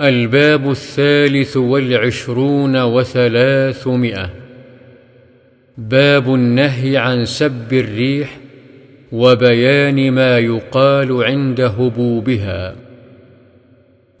[0.00, 4.30] الباب الثالث والعشرون وثلاثمائة.
[5.78, 8.38] باب النهي عن سب الريح
[9.12, 12.76] وبيان ما يقال عند هبوبها.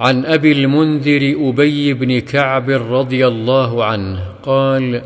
[0.00, 5.02] عن أبي المنذر أبي بن كعب رضي الله عنه قال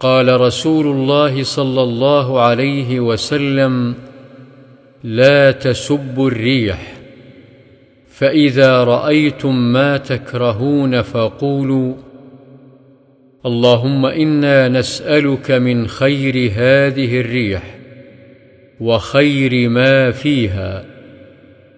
[0.00, 3.94] قال رسول الله صلى الله عليه وسلم
[5.04, 6.93] لا تسبوا الريح.
[8.14, 11.94] فإذا رأيتم ما تكرهون فقولوا
[13.46, 17.76] اللهم إنا نسألك من خير هذه الريح
[18.80, 20.84] وخير ما فيها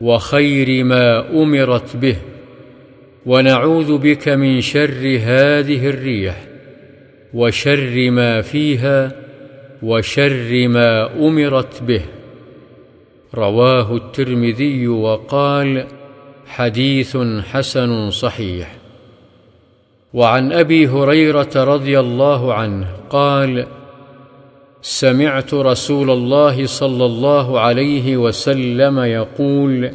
[0.00, 2.16] وخير ما أمرت به
[3.26, 6.44] ونعوذ بك من شر هذه الريح
[7.34, 9.12] وشر ما فيها
[9.82, 12.02] وشر ما أمرت به
[13.34, 15.86] رواه الترمذي وقال
[16.46, 17.16] حديث
[17.52, 18.74] حسن صحيح.
[20.14, 23.66] وعن أبي هريرة رضي الله عنه قال
[24.82, 29.90] سمعت رسول الله صلى الله عليه وسلم يقول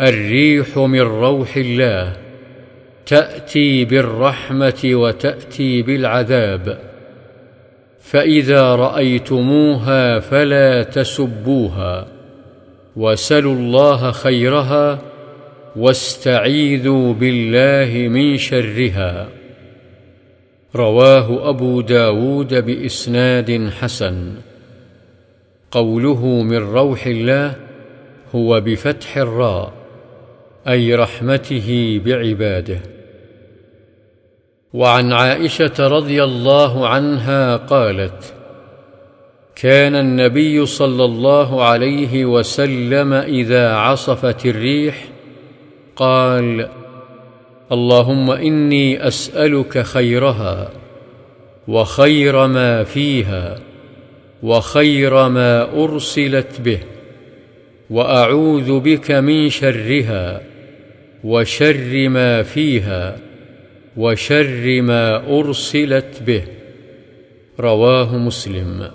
[0.00, 2.16] الريح من روح الله
[3.06, 6.78] تأتي بالرحمة وتأتي بالعذاب
[8.00, 12.06] فإذا رأيتموها فلا تسبوها
[12.96, 14.98] وسلوا الله خيرها
[15.76, 19.28] واستعيذوا بالله من شرها.
[20.76, 24.34] رواه أبو داود بإسناد حسن.
[25.70, 27.54] قوله من روح الله
[28.34, 29.72] هو بفتح الراء
[30.68, 32.80] أي رحمته بعباده.
[34.72, 38.34] وعن عائشة رضي الله عنها قالت
[39.56, 45.04] كان النبي صلى الله عليه وسلم إذا عصفت الريح
[45.98, 46.68] قال
[47.72, 50.70] اللهم إني أسألك خيرها
[51.68, 53.58] وخير ما فيها
[54.42, 56.78] وخير ما أرسلت به
[57.90, 60.40] وأعوذ بك من شرها
[61.24, 63.16] وشر ما فيها
[63.96, 66.42] وشر ما أرسلت به
[67.60, 68.90] رواه مسلم.